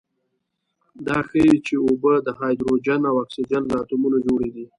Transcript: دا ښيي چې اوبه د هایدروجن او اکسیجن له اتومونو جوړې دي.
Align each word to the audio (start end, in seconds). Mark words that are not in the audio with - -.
دا 1.07 1.17
ښيي 1.27 1.55
چې 1.65 1.75
اوبه 1.85 2.13
د 2.27 2.29
هایدروجن 2.39 3.01
او 3.09 3.15
اکسیجن 3.23 3.63
له 3.71 3.75
اتومونو 3.81 4.17
جوړې 4.25 4.49
دي. 4.55 4.65